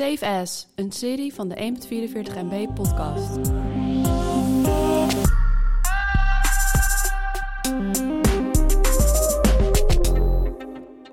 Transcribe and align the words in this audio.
Safe 0.00 0.26
As, 0.26 0.66
een 0.74 0.92
serie 0.92 1.34
van 1.34 1.48
de 1.48 1.74
1.44 1.88 2.34
MB 2.34 2.74
podcast. 2.74 3.50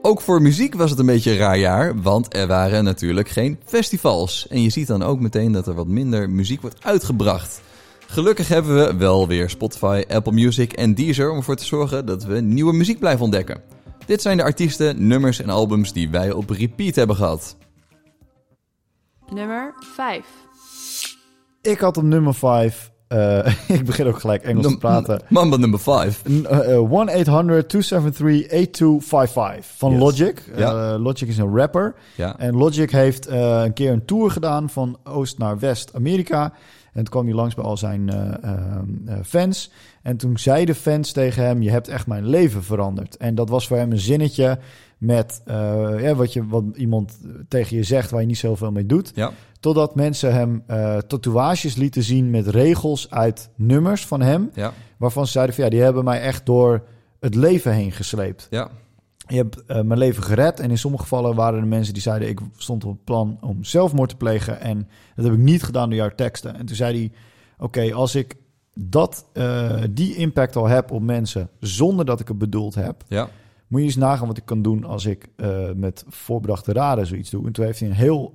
Ook 0.01 0.21
voor 0.21 0.41
muziek 0.41 0.73
was 0.73 0.89
het 0.89 0.99
een 0.99 1.05
beetje 1.05 1.31
een 1.31 1.37
raar 1.37 1.57
jaar, 1.57 2.01
want 2.01 2.35
er 2.35 2.47
waren 2.47 2.83
natuurlijk 2.83 3.29
geen 3.29 3.59
festivals. 3.65 4.47
En 4.47 4.61
je 4.61 4.69
ziet 4.69 4.87
dan 4.87 5.03
ook 5.03 5.19
meteen 5.19 5.51
dat 5.51 5.67
er 5.67 5.73
wat 5.73 5.87
minder 5.87 6.29
muziek 6.29 6.61
wordt 6.61 6.83
uitgebracht. 6.83 7.61
Gelukkig 8.07 8.47
hebben 8.47 8.75
we 8.75 8.95
wel 8.95 9.27
weer 9.27 9.49
Spotify, 9.49 10.03
Apple 10.07 10.33
Music 10.33 10.73
en 10.73 10.93
Deezer 10.93 11.31
om 11.31 11.37
ervoor 11.37 11.55
te 11.55 11.65
zorgen 11.65 12.05
dat 12.05 12.23
we 12.23 12.41
nieuwe 12.41 12.73
muziek 12.73 12.99
blijven 12.99 13.23
ontdekken. 13.23 13.61
Dit 14.05 14.21
zijn 14.21 14.37
de 14.37 14.43
artiesten, 14.43 15.07
nummers 15.07 15.41
en 15.41 15.49
albums 15.49 15.93
die 15.93 16.09
wij 16.09 16.31
op 16.31 16.49
repeat 16.49 16.95
hebben 16.95 17.15
gehad. 17.15 17.55
Nummer 19.37 19.73
5. 19.79 20.25
Ik 21.61 21.79
had 21.79 21.97
op 21.97 22.03
nummer 22.03 22.33
5. 22.33 22.91
ik 23.67 23.85
begin 23.85 24.07
ook 24.07 24.19
gelijk 24.19 24.43
Engels 24.43 24.67
te 24.67 24.77
praten. 24.77 25.21
Mamba 25.29 25.57
nummer 25.57 25.79
5. 25.79 26.21
Uh, 26.25 26.37
uh, 26.41 26.79
1-800-273-8255 29.61 29.65
van 29.77 29.91
Yes. 29.91 29.99
Logic. 29.99 30.43
Ja. 30.55 30.93
Uh, 30.93 30.99
Logic 31.03 31.27
is 31.27 31.37
een 31.37 31.55
rapper. 31.55 31.95
Ja. 32.15 32.37
En 32.37 32.55
Logic 32.55 32.91
heeft 32.91 33.29
uh, 33.29 33.61
een 33.63 33.73
keer 33.73 33.91
een 33.91 34.05
tour 34.05 34.31
gedaan 34.31 34.69
van 34.69 34.97
Oost 35.03 35.37
naar 35.37 35.59
West-Amerika. 35.59 36.43
En 36.93 37.03
toen 37.03 37.11
kwam 37.11 37.25
hij 37.25 37.33
langs 37.35 37.55
bij 37.55 37.63
al 37.63 37.77
zijn 37.77 38.11
uh, 38.13 38.31
uh, 39.05 39.15
fans. 39.25 39.71
En 40.01 40.17
toen 40.17 40.37
zeiden 40.37 40.75
fans 40.75 41.11
tegen 41.11 41.43
hem: 41.43 41.61
Je 41.61 41.71
hebt 41.71 41.87
echt 41.87 42.07
mijn 42.07 42.27
leven 42.27 42.63
veranderd. 42.63 43.17
En 43.17 43.35
dat 43.35 43.49
was 43.49 43.67
voor 43.67 43.77
hem 43.77 43.91
een 43.91 43.99
zinnetje 43.99 44.59
met 44.97 45.41
uh, 45.45 46.01
ja, 46.01 46.15
wat, 46.15 46.33
je, 46.33 46.47
wat 46.47 46.63
iemand 46.75 47.17
tegen 47.47 47.77
je 47.77 47.83
zegt 47.83 48.11
waar 48.11 48.21
je 48.21 48.27
niet 48.27 48.37
zoveel 48.37 48.71
mee 48.71 48.85
doet. 48.85 49.11
Ja. 49.15 49.31
Totdat 49.59 49.95
mensen 49.95 50.33
hem 50.33 50.63
uh, 50.67 50.97
tatoeages 50.97 51.75
lieten 51.75 52.03
zien 52.03 52.29
met 52.29 52.47
regels 52.47 53.09
uit 53.09 53.49
nummers 53.55 54.05
van 54.05 54.21
hem. 54.21 54.49
Ja. 54.53 54.73
Waarvan 54.97 55.25
ze 55.25 55.31
zeiden: 55.31 55.55
van, 55.55 55.63
Ja, 55.63 55.69
die 55.69 55.81
hebben 55.81 56.03
mij 56.03 56.21
echt 56.21 56.45
door 56.45 56.83
het 57.19 57.35
leven 57.35 57.73
heen 57.73 57.91
gesleept. 57.91 58.47
Ja. 58.49 58.69
Je 59.27 59.35
hebt 59.35 59.57
uh, 59.67 59.81
mijn 59.81 59.99
leven 59.99 60.23
gered. 60.23 60.59
En 60.59 60.69
in 60.69 60.77
sommige 60.77 61.03
gevallen 61.03 61.35
waren 61.35 61.59
er 61.59 61.67
mensen 61.67 61.93
die 61.93 62.01
zeiden: 62.01 62.29
Ik 62.29 62.39
stond 62.55 62.83
op 62.83 62.91
het 62.91 63.03
plan 63.03 63.37
om 63.41 63.63
zelfmoord 63.63 64.09
te 64.09 64.15
plegen. 64.15 64.59
En 64.59 64.87
dat 65.15 65.25
heb 65.25 65.33
ik 65.33 65.39
niet 65.39 65.63
gedaan 65.63 65.89
door 65.89 65.97
jouw 65.97 66.15
teksten. 66.15 66.55
En 66.55 66.65
toen 66.65 66.75
zei 66.75 66.97
hij: 66.97 67.11
Oké, 67.53 67.63
okay, 67.63 67.91
als 67.91 68.15
ik 68.15 68.35
dat, 68.73 69.25
die 69.89 70.15
impact 70.15 70.55
al 70.55 70.67
heb 70.67 70.91
op 70.91 71.01
mensen 71.01 71.49
zonder 71.59 72.05
dat 72.05 72.19
ik 72.19 72.27
het 72.27 72.37
bedoeld 72.37 72.75
heb. 72.75 73.03
Ja. 73.07 73.29
Moet 73.67 73.79
je 73.79 73.85
eens 73.85 73.95
nagaan 73.95 74.27
wat 74.27 74.37
ik 74.37 74.45
kan 74.45 74.61
doen 74.61 74.83
als 74.83 75.05
ik 75.05 75.27
uh, 75.37 75.57
met 75.75 76.03
voorbedachte 76.07 76.73
raden 76.73 77.05
zoiets 77.05 77.29
doe. 77.29 77.45
En 77.45 77.51
toen 77.51 77.65
heeft 77.65 77.79
hij 77.79 77.89
een 77.89 77.95
heel 77.95 78.33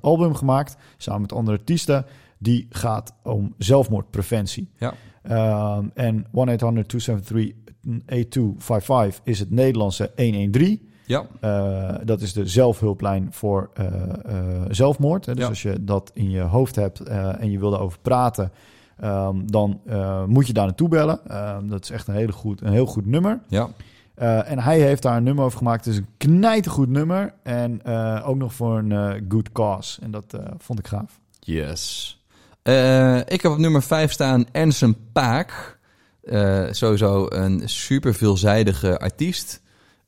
album 0.00 0.34
gemaakt 0.34 0.76
samen 0.96 1.20
met 1.20 1.32
andere 1.32 1.56
artiesten. 1.58 2.04
Die 2.38 2.66
gaat 2.70 3.14
om 3.22 3.54
zelfmoordpreventie. 3.58 4.68
Ja. 4.78 4.94
Um, 5.78 5.90
en 5.94 6.26
1-800-273-8255 6.26 6.32
is 9.24 9.38
het 9.38 9.50
Nederlandse 9.50 10.10
113. 10.16 10.90
Ja. 11.06 11.26
Uh, 11.44 11.94
dat 12.04 12.20
is 12.20 12.32
de 12.32 12.46
zelfhulplijn 12.46 13.28
voor 13.30 13.70
uh, 13.80 13.86
uh, 13.86 14.62
zelfmoord. 14.68 15.26
Hè. 15.26 15.32
Dus 15.34 15.42
Ja. 15.42 15.48
als 15.48 15.62
je 15.62 15.84
dat 15.84 16.10
in 16.14 16.30
je 16.30 16.40
hoofd 16.40 16.76
hebt 16.76 17.00
en 17.00 17.50
je 17.50 17.58
wil 17.58 17.70
daarover 17.70 17.98
praten, 18.02 18.52
um, 19.04 19.50
dan 19.50 19.80
moet 20.26 20.46
je 20.46 20.52
daar 20.52 20.66
naartoe 20.66 20.88
bellen. 20.88 21.20
Um, 21.56 21.68
dat 21.68 21.82
is 21.84 21.90
echt 21.90 22.08
een, 22.08 22.14
hele 22.14 22.32
goed, 22.32 22.60
een 22.60 22.72
heel 22.72 22.86
goed 22.86 23.06
nummer. 23.06 23.40
Ja. 23.48 23.68
Uh, 24.18 24.50
en 24.50 24.58
hij 24.58 24.80
heeft 24.80 25.02
daar 25.02 25.16
een 25.16 25.22
nummer 25.22 25.44
over 25.44 25.58
gemaakt. 25.58 25.84
Het 25.84 25.94
is 25.94 26.00
een 26.00 26.08
knijtergoed 26.16 26.88
nummer. 26.88 27.34
En 27.42 27.80
uh, 27.86 28.22
ook 28.28 28.36
nog 28.36 28.54
voor 28.54 28.78
een 28.78 28.90
uh, 28.90 29.14
good 29.28 29.52
cause. 29.52 30.00
En 30.00 30.10
dat 30.10 30.36
vond 30.58 30.78
ik 30.78 30.86
gaaf. 30.86 31.20
Yes. 31.40 32.16
ik 33.26 33.42
heb 33.42 33.52
op 33.52 33.58
nummer 33.58 33.82
5 33.82 34.12
staan 34.12 34.46
Ernst 34.52 35.12
Paak. 35.12 35.78
sowieso 36.70 37.26
een 37.28 37.68
super 37.68 38.14
veelzijdige 38.14 38.98
artiest. 38.98 39.62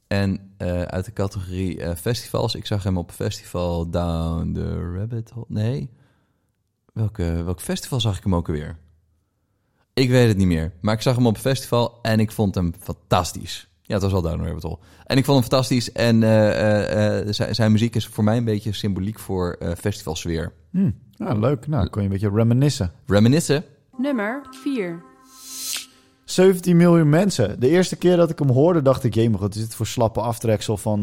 En 0.07 0.55
uit 0.87 1.05
de 1.05 1.12
categorie 1.12 1.97
festivals. 1.97 2.55
Ik 2.55 2.67
zag 2.67 2.83
hem 2.83 2.99
op 2.99 3.11
festival 3.11 3.91
Down 3.91 4.53
the 4.53 4.93
Rabbit 4.97 5.31
Hole. 5.31 5.47
Nee. 5.49 5.91
Welke, 6.93 7.43
welk 7.45 7.61
festival 7.61 8.01
zag 8.01 8.17
ik 8.17 8.23
hem 8.23 8.34
ook 8.34 8.49
alweer? 8.49 8.78
Ik 9.95 10.11
weet 10.11 10.28
het 10.28 10.37
niet 10.37 10.47
meer. 10.47 10.73
Maar 10.81 10.95
ik 10.95 11.03
zag 11.03 11.15
hem 11.15 11.27
op 11.27 11.39
festival 11.39 11.99
en 12.03 12.21
ik 12.21 12.33
vond 12.33 12.55
hem 12.55 12.75
fantastisch. 12.81 13.69
Ja, 13.87 13.95
het 13.95 14.03
was 14.03 14.12
wel 14.12 14.22
Down 14.22 14.45
Rabbit 14.45 14.62
Hole. 14.62 14.78
En 15.05 15.17
ik 15.17 15.25
vond 15.25 15.39
hem 15.39 15.49
fantastisch. 15.49 15.93
En 15.93 16.22
uh, 16.22 17.19
uh, 17.19 17.33
zijn, 17.33 17.55
zijn 17.55 17.72
muziek 17.72 17.95
is 17.95 18.06
voor 18.06 18.25
mij 18.25 18.37
een 18.37 18.45
beetje 18.45 18.72
symboliek 18.72 19.19
voor 19.19 19.56
uh, 19.62 19.71
festivalsfeer. 19.78 20.53
Hmm. 20.71 20.95
Ja, 21.11 21.34
leuk. 21.34 21.67
Nou, 21.67 21.89
kon 21.89 22.03
je 22.03 22.09
een 22.09 22.15
beetje 22.15 22.37
reminiscen. 22.37 22.93
Reminiscen? 23.06 23.65
Nummer 23.97 24.47
4. 24.50 25.14
17 26.34 26.77
miljoen 26.77 27.09
mensen. 27.09 27.61
De 27.61 27.69
eerste 27.69 27.97
keer 27.97 28.17
dat 28.17 28.31
ik 28.31 28.39
hem 28.39 28.50
hoorde, 28.50 28.83
dacht 28.83 29.05
ik... 29.05 29.15
Jemig, 29.15 29.41
wat 29.41 29.55
is 29.55 29.61
dit 29.61 29.75
voor 29.75 29.87
slappe 29.87 30.21
aftreksel 30.21 30.77
van... 30.77 31.00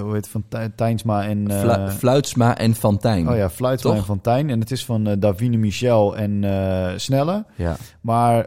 hoe 0.00 0.10
heet 0.12 0.14
het, 0.14 0.28
van 0.28 0.44
Tijnsma 0.74 1.24
en... 1.24 1.50
Fla 1.50 1.90
Fluitsma 1.90 2.58
en 2.58 2.74
Fantijn. 2.74 3.28
Oh 3.28 3.36
ja, 3.36 3.50
Fluitsma 3.50 3.90
Toch? 3.90 3.98
en 3.98 4.06
Fantijn. 4.06 4.50
En 4.50 4.60
het 4.60 4.70
is 4.70 4.84
van 4.84 5.16
Davine 5.18 5.56
Michel 5.56 6.16
en 6.16 6.44
Snelle. 7.00 7.44
Ja. 7.54 7.76
Maar 8.00 8.46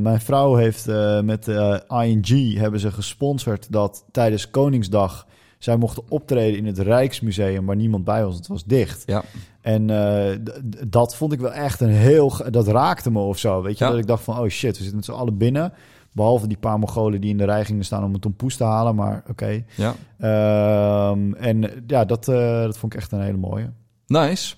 mijn 0.00 0.20
vrouw 0.20 0.54
heeft 0.54 0.86
met 1.22 1.46
ING... 1.88 2.56
hebben 2.58 2.80
ze 2.80 2.92
gesponsord 2.92 3.72
dat 3.72 4.04
tijdens 4.10 4.50
Koningsdag... 4.50 5.26
zij 5.60 5.76
mochten 5.76 6.02
optreden 6.08 6.58
in 6.58 6.66
het 6.66 6.78
Rijksmuseum... 6.78 7.66
waar 7.66 7.76
niemand 7.76 8.04
bij 8.04 8.24
was, 8.24 8.36
het 8.36 8.46
was 8.46 8.64
dicht. 8.64 9.02
Ja. 9.06 9.24
En 9.60 9.88
uh, 9.88 10.52
dat 10.88 11.16
vond 11.16 11.32
ik 11.32 11.40
wel 11.40 11.52
echt 11.52 11.80
een 11.80 11.88
heel... 11.88 12.32
Dat 12.50 12.66
raakte 12.66 13.10
me 13.10 13.18
of 13.18 13.38
zo, 13.38 13.62
weet 13.62 13.78
je. 13.78 13.84
Ja. 13.84 13.90
Dat 13.90 14.00
ik 14.00 14.06
dacht 14.06 14.22
van, 14.22 14.38
oh 14.38 14.48
shit, 14.48 14.70
we 14.70 14.82
zitten 14.82 14.96
met 14.96 15.04
z'n 15.04 15.12
allen 15.12 15.36
binnen. 15.36 15.72
Behalve 16.12 16.46
die 16.46 16.56
paar 16.56 16.78
Mongolen 16.78 17.20
die 17.20 17.30
in 17.30 17.36
de 17.36 17.44
rij 17.44 17.64
gingen 17.64 17.84
staan 17.84 18.04
om 18.04 18.14
een 18.14 18.20
tompoes 18.20 18.56
te 18.56 18.64
halen. 18.64 18.94
Maar 18.94 19.16
oké. 19.18 19.30
Okay. 19.30 19.64
Ja. 19.76 19.94
Um, 21.10 21.34
en 21.34 21.84
ja, 21.86 22.04
dat, 22.04 22.28
uh, 22.28 22.62
dat 22.62 22.78
vond 22.78 22.92
ik 22.94 23.00
echt 23.00 23.12
een 23.12 23.22
hele 23.22 23.36
mooie. 23.36 23.70
Nice. 24.06 24.54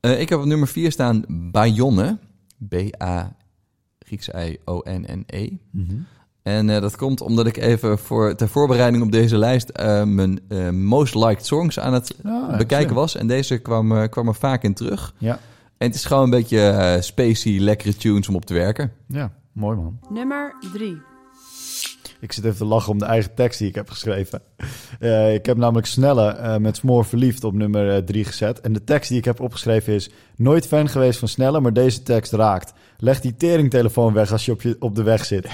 Uh, 0.00 0.20
ik 0.20 0.28
heb 0.28 0.38
op 0.38 0.44
nummer 0.44 0.68
4 0.68 0.92
staan 0.92 1.24
Bayonne. 1.28 2.18
B-A 2.68 3.36
Grieks 3.98 4.28
I-O-N-N-E. 4.28 5.48
Mm 5.70 5.86
-hmm. 5.88 6.06
En 6.42 6.68
uh, 6.68 6.80
dat 6.80 6.96
komt 6.96 7.20
omdat 7.20 7.46
ik 7.46 7.56
even 7.56 7.98
voor, 7.98 8.34
ter 8.34 8.48
voorbereiding 8.48 9.02
op 9.02 9.12
deze 9.12 9.36
lijst 9.36 9.72
uh, 9.80 10.02
mijn 10.04 10.40
uh, 10.48 10.70
most 10.70 11.14
liked 11.14 11.46
songs 11.46 11.78
aan 11.78 11.92
het 11.92 12.14
Ah, 12.24 12.56
bekijken 12.56 12.94
was. 12.94 13.16
En 13.16 13.26
deze 13.26 13.58
kwam, 13.58 14.08
kwam 14.08 14.28
er 14.28 14.34
vaak 14.34 14.62
in 14.62 14.74
terug. 14.74 15.14
Ja. 15.18 15.38
En 15.78 15.86
het 15.86 15.94
is 15.94 16.04
gewoon 16.04 16.24
een 16.24 16.30
beetje 16.30 16.96
spacey, 17.00 17.58
lekkere 17.58 17.96
tunes 17.96 18.28
om 18.28 18.34
op 18.34 18.44
te 18.44 18.54
werken. 18.54 18.92
Ja, 19.06 19.32
mooi 19.52 19.76
man. 19.76 19.98
Nummer 20.08 20.54
3. 20.72 21.00
Ik 22.20 22.32
zit 22.32 22.44
even 22.44 22.56
te 22.56 22.64
lachen 22.64 22.92
om 22.92 22.98
de 22.98 23.04
eigen 23.04 23.34
tekst 23.34 23.58
die 23.58 23.68
ik 23.68 23.74
heb 23.74 23.90
geschreven. 23.90 24.42
Uh, 25.00 25.34
ik 25.34 25.46
heb 25.46 25.56
namelijk 25.56 25.86
Snelle 25.86 26.36
uh, 26.36 26.56
met 26.56 26.76
Smoor 26.76 27.04
Verliefd 27.04 27.44
op 27.44 27.54
nummer 27.54 28.04
3 28.04 28.20
uh, 28.20 28.26
gezet. 28.26 28.60
En 28.60 28.72
de 28.72 28.84
tekst 28.84 29.08
die 29.08 29.18
ik 29.18 29.24
heb 29.24 29.40
opgeschreven 29.40 29.92
is... 29.94 30.10
Nooit 30.36 30.66
fan 30.66 30.88
geweest 30.88 31.18
van 31.18 31.28
Snelle, 31.28 31.60
maar 31.60 31.72
deze 31.72 32.02
tekst 32.02 32.32
raakt. 32.32 32.72
Leg 32.98 33.20
die 33.20 33.36
teringtelefoon 33.36 34.12
weg 34.12 34.32
als 34.32 34.44
je 34.44 34.52
op, 34.52 34.62
je, 34.62 34.76
op 34.78 34.94
de 34.94 35.02
weg 35.02 35.24
zit. 35.24 35.48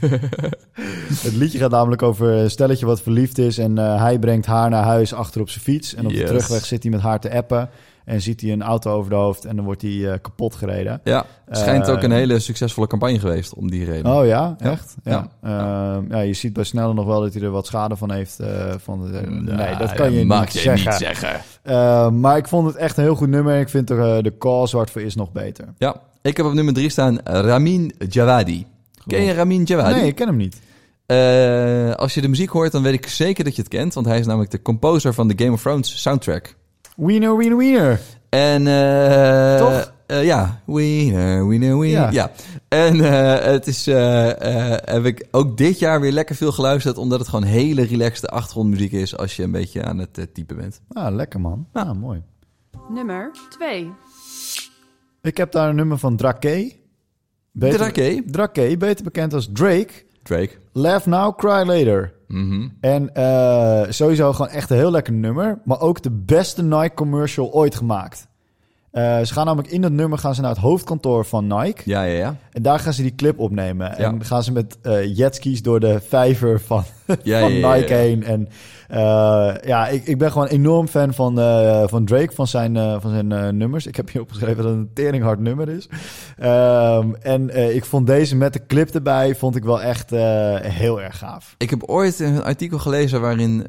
het 1.26 1.34
liedje 1.34 1.58
gaat 1.58 1.70
namelijk 1.70 2.02
over 2.02 2.28
een 2.28 2.50
stelletje 2.50 2.86
wat 2.86 3.02
verliefd 3.02 3.38
is... 3.38 3.58
en 3.58 3.78
uh, 3.78 4.00
hij 4.00 4.18
brengt 4.18 4.46
haar 4.46 4.70
naar 4.70 4.84
huis 4.84 5.14
achter 5.14 5.40
op 5.40 5.48
zijn 5.50 5.64
fiets. 5.64 5.94
En 5.94 6.04
op 6.04 6.10
Yes. 6.10 6.20
de 6.20 6.26
terugweg 6.26 6.64
zit 6.64 6.82
hij 6.82 6.92
met 6.92 7.00
haar 7.00 7.20
te 7.20 7.30
appen... 7.32 7.68
En 8.04 8.22
ziet 8.22 8.40
hij 8.40 8.52
een 8.52 8.62
auto 8.62 8.92
over 8.92 9.10
de 9.10 9.16
hoofd 9.16 9.44
en 9.44 9.56
dan 9.56 9.64
wordt 9.64 9.82
hij 9.82 9.90
uh, 9.90 10.12
kapot 10.22 10.54
gereden. 10.54 11.00
Ja, 11.04 11.24
schijnt 11.50 11.88
ook 11.90 12.02
een 12.02 12.10
hele 12.10 12.38
succesvolle 12.38 12.86
campagne 12.86 13.18
geweest 13.18 13.54
om 13.54 13.70
die 13.70 13.84
reden. 13.84 14.12
Oh 14.12 14.26
ja, 14.26 14.56
echt? 14.58 14.94
Ja. 15.04 15.28
Ja. 15.42 16.00
Ja. 16.08 16.20
Je 16.20 16.32
ziet 16.32 16.52
bij 16.52 16.64
Snelle 16.64 16.94
nog 16.94 17.06
wel 17.06 17.20
dat 17.20 17.34
hij 17.34 17.42
er 17.42 17.50
wat 17.50 17.66
schade 17.66 17.96
van 17.96 18.12
heeft. 18.12 18.40
Van 18.76 19.02
de, 19.12 19.20
Nou, 19.20 19.56
nee, 19.56 19.76
dat 19.76 19.92
kan 19.92 20.12
je, 20.12 20.24
mag 20.24 20.40
niet, 20.40 20.52
je 20.52 20.58
zeggen. 20.58 20.90
niet 20.90 20.98
zeggen. 20.98 21.40
Uh, 21.64 22.10
maar 22.10 22.36
ik 22.36 22.48
vond 22.48 22.66
het 22.66 22.76
echt 22.76 22.96
een 22.96 23.02
heel 23.04 23.14
goed 23.14 23.28
nummer. 23.28 23.58
Ik 23.60 23.68
vind 23.68 23.88
de, 23.88 24.18
de 24.22 24.38
cause 24.38 24.76
waarvoor 24.76 25.02
is 25.02 25.14
nog 25.14 25.32
beter. 25.32 25.64
Ja, 25.78 25.96
ik 26.22 26.36
heb 26.36 26.46
op 26.46 26.52
nummer 26.52 26.74
3 26.74 26.88
staan 26.88 27.18
Ramin 27.24 27.92
Djawadi. 28.08 28.66
Ken 29.06 29.22
je 29.22 29.32
Ramin 29.32 29.64
Djawadi? 29.64 29.94
Nee, 29.94 30.06
ik 30.06 30.14
ken 30.14 30.26
hem 30.26 30.36
niet. 30.36 30.60
Uh, 31.06 31.94
als 31.94 32.14
je 32.14 32.20
de 32.20 32.28
muziek 32.28 32.50
hoort, 32.50 32.72
dan 32.72 32.82
weet 32.82 32.94
ik 32.94 33.06
zeker 33.06 33.44
dat 33.44 33.56
je 33.56 33.62
het 33.62 33.70
kent. 33.70 33.94
Want 33.94 34.06
hij 34.06 34.18
is 34.18 34.26
namelijk 34.26 34.50
de 34.50 34.62
composer 34.62 35.14
van 35.14 35.28
de 35.28 35.34
Game 35.36 35.52
of 35.52 35.60
Thrones 35.60 36.02
soundtrack. 36.02 36.54
Wiener, 36.96 37.36
wiener, 37.36 37.56
wiener. 37.56 38.00
En 38.28 38.66
uh, 38.66 39.56
Toch? 39.58 39.94
Uh, 40.06 40.24
ja, 40.24 40.60
wiener, 40.64 41.48
wiener, 41.48 41.78
wiener. 41.78 42.00
Ja. 42.00 42.10
ja. 42.10 42.30
En 42.68 42.96
uh, 42.96 43.34
het 43.34 43.66
is, 43.66 43.86
heb 43.86 45.04
ik 45.04 45.26
ook 45.30 45.56
dit 45.56 45.78
jaar 45.78 46.00
weer 46.00 46.12
lekker 46.12 46.34
veel 46.34 46.52
geluisterd, 46.52 46.98
omdat 46.98 47.18
het 47.18 47.28
gewoon 47.28 47.44
hele 47.44 47.82
relaxte 47.82 48.28
achtergrondmuziek 48.28 48.92
is 48.92 49.16
als 49.16 49.36
je 49.36 49.42
een 49.42 49.50
beetje 49.50 49.84
aan 49.84 49.98
het 49.98 50.28
typen 50.34 50.56
bent. 50.56 50.80
Ah, 50.88 51.14
lekker 51.14 51.40
man. 51.40 51.66
Ah, 51.72 51.92
mooi. 51.92 52.22
Nummer 52.88 53.30
2. 53.48 53.92
Ik 55.22 55.36
heb 55.36 55.52
daar 55.52 55.68
een 55.68 55.76
nummer 55.76 55.98
van 55.98 56.16
Drake. 56.16 56.84
Drake? 57.58 58.22
Drake, 58.30 58.76
beter 58.76 59.04
bekend 59.04 59.34
als 59.34 59.48
Drake. 59.52 59.88
Drake. 60.22 60.50
Laugh 60.72 61.06
Now, 61.06 61.38
Cry 61.38 61.66
Later. 61.66 62.12
Mhm. 62.28 62.68
En 62.80 63.14
eh, 63.14 63.82
sowieso 63.88 64.32
gewoon 64.32 64.50
echt 64.50 64.70
een 64.70 64.76
heel 64.76 64.90
lekker 64.90 65.12
nummer. 65.12 65.58
Maar 65.64 65.80
ook 65.80 66.02
de 66.02 66.10
beste 66.10 66.62
Nike 66.62 66.94
commercial 66.94 67.52
ooit 67.52 67.74
gemaakt. 67.74 68.28
Eh, 68.90 69.20
ze 69.20 69.32
gaan 69.32 69.46
namelijk 69.46 69.72
in 69.72 69.80
dat 69.80 69.92
nummer 69.92 70.18
gaan 70.18 70.34
ze 70.34 70.40
naar 70.40 70.50
het 70.50 70.58
hoofdkantoor 70.58 71.24
van 71.24 71.46
Nike. 71.46 71.82
Ja, 71.84 72.02
ja, 72.02 72.16
ja. 72.18 72.36
En 72.56 72.62
daar 72.62 72.78
gaan 72.78 72.92
ze 72.92 73.02
die 73.02 73.14
clip 73.14 73.38
opnemen. 73.38 73.86
Ja. 73.86 73.96
En 73.96 74.24
gaan 74.24 74.42
ze 74.42 74.52
met 74.52 74.78
eh 74.82 75.16
jetskis 75.16 75.62
door 75.62 75.80
de 75.80 76.00
vijver 76.08 76.60
van, 76.60 76.82
Ja, 77.22 77.40
van 77.40 77.52
ja, 77.52 77.74
Nike 77.74 77.94
heen. 77.94 78.24
En 78.24 78.48
eh, 78.88 79.54
ja, 79.64 79.88
ik, 79.88 80.04
ik 80.06 80.18
ben 80.18 80.32
gewoon 80.32 80.46
enorm 80.46 80.88
fan 80.88 81.14
van, 81.14 81.38
eh, 81.40 81.82
van 81.86 82.04
Drake, 82.04 82.34
van 82.34 82.46
zijn, 82.46 83.00
van 83.00 83.10
zijn 83.10 83.56
nummers. 83.56 83.86
Ik 83.86 83.96
heb 83.96 84.10
hier 84.12 84.22
opgeschreven 84.22 84.56
dat 84.62 84.72
het 84.72 84.74
een 84.80 84.90
teringhard 84.94 85.40
nummer 85.40 85.68
is. 85.68 85.88
Ehm, 86.38 87.08
en 87.20 87.74
ik 87.74 87.84
vond 87.84 88.06
deze 88.06 88.36
met 88.36 88.52
de 88.52 88.66
clip 88.66 88.88
erbij, 88.94 89.34
vond 89.34 89.56
ik 89.56 89.64
wel 89.64 89.82
echt 89.82 90.10
heel 90.62 91.00
erg 91.02 91.18
gaaf. 91.18 91.54
Ik 91.58 91.70
heb 91.70 91.82
ooit 91.82 92.20
een 92.20 92.42
artikel 92.42 92.78
gelezen 92.78 93.20
waarin 93.20 93.66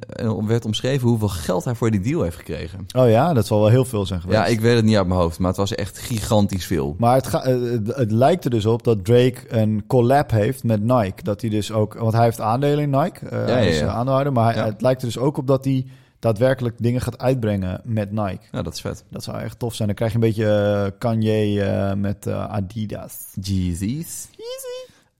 werd 0.48 0.66
omschreven 0.66 1.08
hoeveel 1.08 1.28
geld 1.28 1.64
hij 1.66 1.76
voor 1.76 1.92
die 1.92 2.00
deal 2.02 2.22
heeft 2.22 2.36
gekregen. 2.38 2.86
Oh 2.98 3.10
ja, 3.10 3.34
dat 3.34 3.48
zal 3.48 3.60
wel 3.60 3.70
heel 3.70 3.86
veel 3.86 4.06
zijn 4.06 4.22
geweest. 4.22 4.40
Ja, 4.40 4.46
ik 4.46 4.60
weet 4.60 4.76
het 4.76 4.86
niet 4.86 4.98
uit 4.98 5.08
mijn 5.08 5.20
hoofd, 5.20 5.40
maar 5.40 5.48
het 5.48 5.58
was 5.58 5.76
echt 5.76 5.98
gigantisch 6.00 6.66
veel. 6.66 6.96
Maar 6.98 7.16
het, 7.16 7.28
ga- 7.28 7.44
het, 7.44 7.96
het 7.96 8.12
lijkt 8.12 8.44
er 8.44 8.50
dus 8.50 8.66
op 8.66 8.77
dat 8.84 9.06
Drake 9.06 9.36
een 9.48 9.84
collab 9.88 10.32
heeft 10.32 10.64
met 10.64 10.82
Nike. 10.84 11.24
Dat 11.24 11.42
hij 11.42 11.50
dus 11.50 11.72
ook, 11.72 11.94
want 11.94 12.14
hij 12.14 12.24
heeft 12.24 12.42
aandelen 12.42 12.80
in 12.84 12.90
Nike. 12.90 13.26
eh, 13.30 13.48
Ja, 13.48 13.58
ja, 13.58 14.30
maar 14.32 14.54
hij- 14.56 14.64
het 14.66 14.82
lijkt 14.82 15.02
er 15.02 15.08
dus 15.08 15.18
ook 15.18 15.38
op 15.38 15.48
dat 15.48 15.66
hij 15.66 15.86
daadwerkelijk 16.20 16.76
dingen 16.78 17.02
gaat 17.02 17.18
uitbrengen 17.18 17.82
met 17.84 18.12
Nike. 18.12 18.40
Ja, 18.52 18.62
dat 18.62 18.74
is 18.74 18.82
vet. 18.82 19.04
Dat 19.10 19.24
zou 19.24 19.38
echt 19.38 19.60
tof 19.60 19.76
zijn. 19.76 19.88
Dan 19.88 19.98
krijg 19.98 20.12
je 20.12 20.18
een 20.18 20.24
beetje 20.24 20.50
eh, 20.52 21.00
Kanye 21.00 21.62
eh, 21.64 21.94
met 21.96 22.28
Adidas. 22.28 23.18
Jeezy's. 23.42 24.30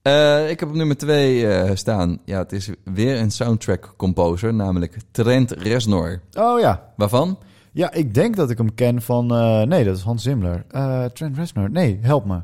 Eh, 0.02 0.50
ik 0.50 0.60
heb 0.60 0.70
op 0.70 0.76
nummer 0.76 0.98
twee 0.98 1.76
staan. 1.76 2.20
Ja, 2.26 2.38
het 2.38 2.52
is 2.52 2.70
weer 2.94 3.20
een 3.20 3.32
soundtrack 3.32 3.94
composer, 3.98 4.54
namelijk 4.54 4.98
Trent 5.12 5.52
Reznor. 5.52 6.22
Oh 6.38 6.60
ja. 6.60 6.84
Waarvan? 6.96 7.38
Ja, 7.72 7.92
ik 7.92 8.14
denk 8.14 8.36
dat 8.36 8.50
ik 8.50 8.58
hem 8.58 8.74
ken 8.76 9.02
van... 9.02 9.26
nee, 9.68 9.84
dat 9.84 9.98
is 9.98 10.02
Hans 10.04 10.24
Zimmer. 10.24 10.66
Trent 11.14 11.38
Reznor. 11.38 11.70
Nee, 11.72 12.00
help 12.02 12.26
me. 12.26 12.40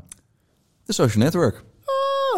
The 0.84 0.92
Social 0.92 1.24
Network. 1.24 1.64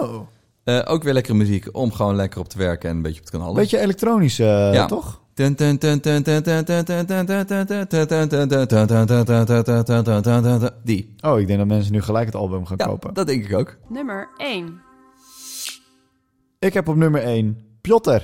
Oh. 0.01 0.21
Eh, 0.65 0.83
ook 0.85 1.03
weer 1.03 1.13
lekkere 1.13 1.35
muziek 1.37 1.69
om 1.73 1.93
gewoon 1.93 2.17
lekker 2.17 2.41
op 2.41 2.49
te 2.49 2.59
werken 2.59 2.91
en 2.91 2.97
een 2.97 3.03
beetje 3.03 3.21
op 3.21 3.27
te 3.27 3.33
knallen. 3.33 3.55
Beetje 3.55 3.79
elektronisch, 3.79 4.39
eh, 4.39 4.73
Ja. 4.73 4.87
toch? 4.87 5.21
Die. 10.85 11.15
Oh, 11.21 11.41
ik 11.41 11.47
denk 11.47 11.59
dat 11.59 11.69
mensen 11.69 11.93
nu 11.93 12.03
gelijk 12.03 12.27
het 12.27 12.35
album 12.35 12.67
gaan 12.67 12.77
Ja, 12.79 12.87
kopen. 12.87 13.15
dat 13.15 13.27
denk 13.27 13.45
ik 13.45 13.55
ook. 13.57 13.77
Nummer 13.89 14.29
1. 14.37 14.81
Ik 16.59 16.75
heb 16.75 16.89
op 16.89 16.97
nummer 16.97 17.23
1 17.23 17.61
Piotr. 17.81 18.19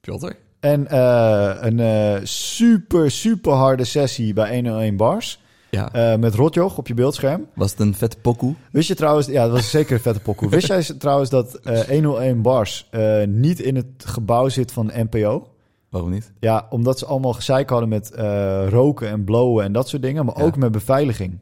Piotr? 0.00 0.32
En 0.60 0.86
eh, 0.86 1.56
een 1.60 1.80
eh, 1.80 2.20
super, 2.22 3.10
super 3.10 3.52
harde 3.52 3.84
sessie 3.84 4.32
bij 4.32 4.54
101 4.54 4.96
Bars. 4.96 5.42
Ja. 5.74 5.92
eh, 5.92 6.18
met 6.18 6.34
Rotjoch 6.34 6.78
op 6.78 6.86
je 6.86 6.94
beeldscherm. 6.94 7.46
Was 7.54 7.70
het 7.70 7.80
een 7.80 7.94
vette 7.94 8.16
pokoe? 8.22 8.54
Wist 8.72 8.88
je 8.88 8.94
trouwens... 8.94 9.26
Ja, 9.26 9.42
dat 9.44 9.52
was 9.52 9.70
zeker 9.70 9.94
een 9.94 10.00
vette 10.00 10.20
pokoe. 10.20 10.48
Wist 10.48 10.66
jij 10.74 10.82
trouwens 10.82 11.30
dat 11.30 11.54
eh 11.54 11.80
101 11.80 12.42
Bars 12.42 12.88
eh, 12.90 13.24
niet 13.26 13.60
in 13.60 13.76
het 13.76 13.86
gebouw 14.04 14.48
zit 14.48 14.72
van 14.72 14.90
NPO? 14.94 15.48
Waarom 15.88 16.10
niet? 16.10 16.32
Ja, 16.40 16.66
omdat 16.70 16.98
ze 16.98 17.06
allemaal 17.06 17.32
gezeik 17.32 17.68
hadden 17.70 17.88
met 17.88 18.10
eh, 18.10 18.66
roken 18.68 19.08
en 19.08 19.24
blowen 19.24 19.64
en 19.64 19.72
dat 19.72 19.88
soort 19.88 20.02
dingen. 20.02 20.24
Maar 20.24 20.38
Ja. 20.38 20.44
ook 20.44 20.56
met 20.56 20.72
beveiliging. 20.72 21.38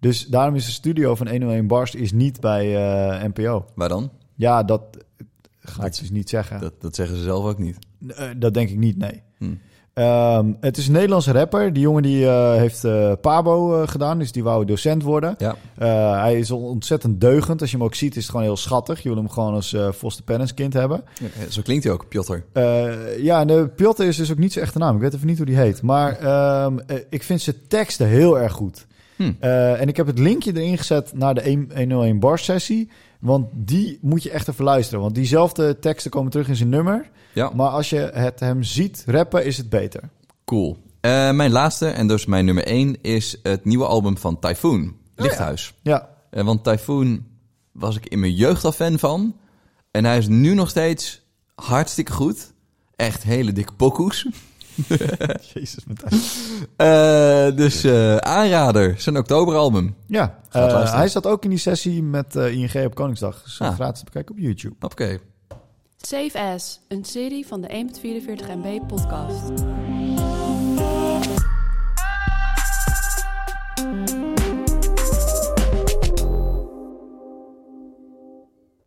Dus 0.00 0.26
daarom 0.26 0.54
is 0.54 0.64
de 0.64 0.70
studio 0.70 1.14
van 1.14 1.28
101 1.28 1.66
Bars 1.66 1.94
is 1.94 2.12
niet 2.12 2.40
bij 2.40 2.76
eh, 2.76 3.22
NPO. 3.34 3.64
Waar 3.74 3.88
dan? 3.88 4.10
Ja, 4.34 4.62
dat 4.62 4.82
ga 5.58 5.82
Dat- 5.82 5.94
ik 5.94 6.00
dus 6.00 6.10
niet 6.10 6.28
zeggen. 6.28 6.60
Dat, 6.60 6.80
dat 6.80 6.94
zeggen 6.94 7.16
ze 7.16 7.22
zelf 7.22 7.44
ook 7.44 7.58
niet. 7.58 7.78
Eh, 8.08 8.28
dat 8.36 8.54
denk 8.54 8.68
ik 8.70 8.76
niet, 8.78 8.96
nee. 8.98 9.22
Hm. 9.38 9.54
Ehm, 9.96 10.52
het 10.60 10.76
is 10.76 10.86
een 10.86 10.92
Nederlandse 10.92 11.32
rapper. 11.32 11.72
Die 11.72 11.82
jongen 11.82 12.02
die 12.02 12.26
eh, 12.26 12.54
heeft 12.54 12.84
eh, 12.84 13.12
Pabo 13.20 13.80
eh, 13.80 13.88
gedaan, 13.88 14.18
dus 14.18 14.32
die 14.32 14.42
wou 14.42 14.64
docent 14.64 15.02
worden. 15.02 15.34
Ja. 15.38 15.56
Hij 16.20 16.38
is 16.38 16.50
ontzettend 16.50 17.20
deugend. 17.20 17.60
Als 17.60 17.70
je 17.70 17.76
hem 17.76 17.86
ook 17.86 17.94
ziet, 17.94 18.16
is 18.16 18.22
het 18.22 18.30
gewoon 18.30 18.46
heel 18.46 18.56
schattig. 18.56 19.02
Je 19.02 19.08
wil 19.08 19.18
hem 19.18 19.28
gewoon 19.28 19.54
als 19.54 19.72
eh 19.72 19.92
Foster 19.92 20.54
kind 20.54 20.72
hebben. 20.72 21.04
Ja, 21.20 21.50
Zo 21.50 21.62
klinkt 21.62 21.84
hij 21.84 21.92
ook, 21.92 22.08
Piotr. 22.08 22.36
Ja, 23.18 23.44
de 23.44 23.70
Piotr 23.76 24.02
is 24.02 24.16
dus 24.16 24.30
ook 24.30 24.38
niet 24.38 24.52
zijn 24.52 24.64
echte 24.64 24.78
naam. 24.78 24.94
Ik 24.94 25.00
weet 25.00 25.14
even 25.14 25.26
niet 25.26 25.36
hoe 25.36 25.46
die 25.46 25.56
heet. 25.56 25.82
Maar 25.82 26.18
ehm, 26.18 26.78
eh, 26.86 26.96
ik 27.10 27.22
vind 27.22 27.40
zijn 27.40 27.56
teksten 27.68 28.06
heel 28.06 28.38
erg 28.38 28.52
goed. 28.52 28.86
Hm. 29.16 29.32
En 29.40 29.88
ik 29.88 29.96
heb 29.96 30.06
het 30.06 30.18
linkje 30.18 30.52
erin 30.54 30.78
gezet 30.78 31.12
naar 31.14 31.34
de 31.34 31.42
1- 31.42 31.76
101 31.76 32.18
bar 32.18 32.38
sessie. 32.38 32.90
Want 33.20 33.46
die 33.52 33.98
moet 34.02 34.22
je 34.22 34.30
echt 34.30 34.48
even 34.48 34.64
luisteren. 34.64 35.00
Want 35.00 35.14
diezelfde 35.14 35.78
teksten 35.78 36.10
komen 36.10 36.30
terug 36.30 36.48
in 36.48 36.56
zijn 36.56 36.68
nummer. 36.68 37.10
Ja, 37.32 37.50
Maar 37.54 37.68
als 37.70 37.90
je 37.90 38.10
het 38.14 38.40
hem 38.40 38.62
ziet 38.62 39.04
rappen, 39.06 39.44
is 39.44 39.56
het 39.56 39.68
beter. 39.68 40.00
cool. 40.44 40.76
Eh, 41.00 41.30
mijn 41.32 41.50
laatste, 41.50 41.86
en 41.88 42.08
dus 42.08 42.26
mijn 42.26 42.44
nummer 42.44 42.64
één, 42.64 42.96
is 43.02 43.36
het 43.42 43.64
nieuwe 43.64 43.86
album 43.86 44.18
van 44.18 44.38
Typhoon. 44.38 44.96
Lichthuis. 45.14 45.74
Ja, 45.82 46.08
Eh, 46.30 46.44
want 46.44 46.64
Typhoon 46.64 47.24
was 47.72 47.96
ik 47.96 48.06
in 48.06 48.20
mijn 48.20 48.34
jeugd 48.34 48.64
al 48.64 48.72
fan 48.72 48.98
van. 48.98 49.36
En 49.90 50.04
hij 50.04 50.18
is 50.18 50.28
nu 50.28 50.54
nog 50.54 50.68
steeds 50.68 51.22
hartstikke 51.54 52.12
goed. 52.12 52.52
Echt 52.96 53.22
hele 53.22 53.52
dikke 53.52 53.72
pokoes. 53.72 54.26
Jezus. 55.54 55.84
Met 55.86 56.02
Eh, 56.76 57.56
dus 57.56 57.84
eh, 57.84 58.16
aanrader, 58.16 58.94
zijn 58.98 59.16
oktoberalbum. 59.18 59.94
ja, 60.06 60.38
eh, 60.50 60.60
luisteren. 60.60 60.96
hij 60.98 61.08
zat 61.08 61.26
ook 61.26 61.44
in 61.44 61.50
die 61.50 61.58
sessie 61.58 62.02
met 62.02 62.34
ING 62.34 62.84
op 62.84 62.94
Koningsdag. 62.94 63.42
Dus 63.42 63.60
Ah. 63.60 63.74
gratis 63.74 63.98
te 63.98 64.04
bekijken 64.04 64.34
op 64.34 64.40
YouTube. 64.40 64.74
Oké. 64.80 65.18
Save 65.96 66.38
As, 66.40 66.80
een 66.88 67.04
serie 67.04 67.46
van 67.46 67.60
de 67.60 67.68
1.44 67.72 68.46
MB 68.48 68.86
podcast. 68.88 69.50